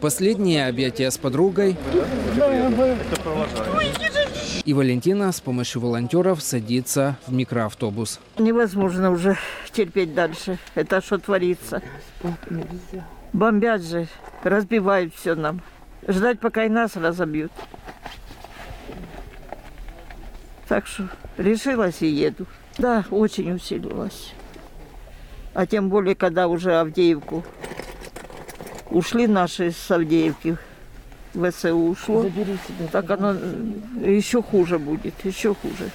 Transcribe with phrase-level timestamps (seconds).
[0.00, 1.76] Последние объятия с подругой.
[4.64, 8.18] И Валентина с помощью волонтеров садится в микроавтобус.
[8.38, 9.36] Невозможно уже
[9.72, 10.58] терпеть дальше.
[10.74, 11.82] Это что творится?
[13.32, 14.08] Бомбят же,
[14.42, 15.62] разбивают все нам.
[16.08, 17.52] Ждать, пока и нас разобьют.
[20.66, 22.46] Так что решилась и еду.
[22.78, 24.32] Да, очень усилилась.
[25.52, 27.44] А тем более, когда уже Авдеевку
[28.90, 30.56] ушли наши с Авдеевки,
[31.32, 32.26] ВСУ ушло,
[32.90, 35.90] так оно м, еще хуже будет, еще хуже.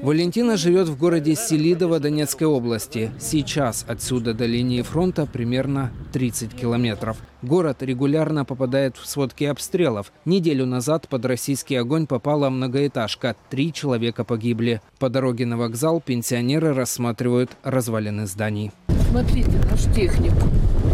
[0.00, 3.10] Валентина живет в городе Селидово Донецкой области.
[3.18, 7.16] Сейчас отсюда до линии фронта примерно 30 километров.
[7.42, 10.12] Город регулярно попадает в сводки обстрелов.
[10.24, 13.34] Неделю назад под российский огонь попала многоэтажка.
[13.50, 14.80] Три человека погибли.
[15.00, 18.70] По дороге на вокзал пенсионеры рассматривают развалины зданий.
[19.10, 20.50] Смотрите, наш техникум.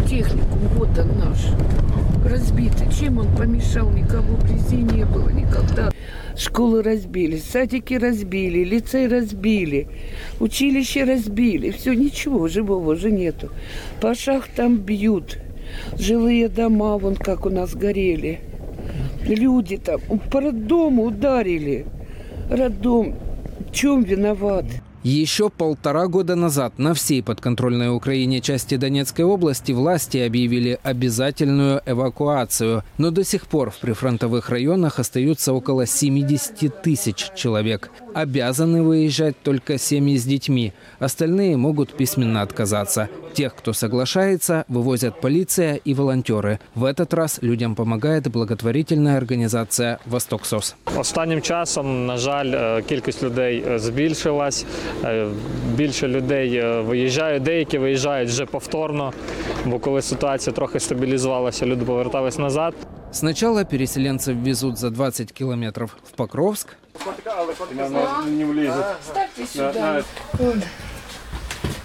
[0.08, 1.38] Техникум, вот он наш.
[2.24, 2.86] Разбитый.
[2.96, 3.90] Чем он помешал?
[3.90, 5.90] Никого вблизи не было никогда.
[6.36, 9.88] Школы разбили, садики разбили, лицей разбили,
[10.40, 11.70] училище разбили.
[11.70, 13.50] Все, ничего живого уже нету.
[14.00, 15.38] По шахтам бьют.
[15.98, 18.40] Жилые дома, вон как у нас горели.
[19.24, 21.86] Люди там по роддому ударили.
[22.48, 23.16] Роддом.
[23.68, 24.66] В чем виноват?
[25.04, 32.84] Еще полтора года назад на всей подконтрольной Украине части Донецкой области власти объявили обязательную эвакуацию.
[32.96, 37.90] Но до сих пор в прифронтовых районах остаются около 70 тысяч человек.
[38.14, 40.72] Обязаны выезжать только семьи с детьми.
[40.98, 43.10] Остальные могут письменно отказаться.
[43.33, 46.59] Тех, кто соглашается, вывозят полиция и волонтеры.
[46.75, 50.75] В этот раз людям помогает благотворительная организация «Восток СОС».
[50.97, 54.65] Останнім часом, на жаль, е, кількість людей е, збільшилась.
[55.03, 55.27] Е,
[55.75, 59.13] Більше людей е, виїжджають, деякі виїжджають вже повторно,
[59.65, 62.73] бо коли ситуація трохи стабілізувалася, люди повертались назад.
[63.11, 66.67] Сначала переселенцев везут за 20 километров в Покровск,
[69.01, 70.03] Ставьте сюда.
[70.33, 70.61] Вон.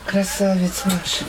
[0.07, 1.23] Красавец наш.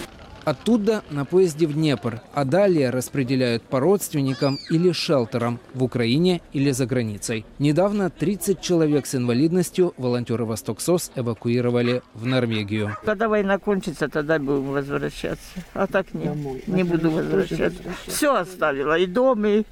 [0.45, 6.71] Оттуда на поезде в Днепр, а далее распределяют по родственникам или шелтерам в Украине или
[6.71, 7.45] за границей.
[7.59, 12.97] Недавно 30 человек с инвалидностью волонтеры «Восток СОС» эвакуировали в Норвегию.
[13.05, 15.41] Когда война кончится, тогда будем возвращаться.
[15.75, 16.31] А так не,
[16.67, 17.83] не буду возвращаться.
[18.07, 19.65] Все оставила, и дом, и,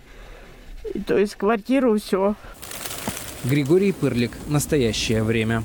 [0.95, 2.35] и то есть квартиру, все.
[3.45, 4.33] Григорий Пырлик.
[4.49, 5.63] Настоящее время.